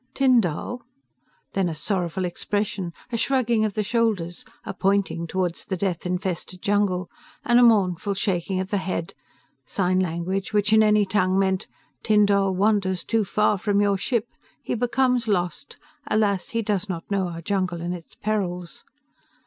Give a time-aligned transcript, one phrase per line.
[0.15, 0.81] "Tyn Dall?"
[1.53, 6.63] Then, a sorrowful expression, a shrugging of the shoulders, a pointing toward the death infested
[6.63, 7.07] jungle,
[7.45, 9.13] and a mournful shaking of the head,
[9.63, 11.67] sign language which in any tongue meant,
[12.03, 14.27] "Tyn Dall wanders too far from your ship.
[14.63, 15.77] He becomes lost.
[16.07, 18.83] Alas, he does not know our jungle and its perils."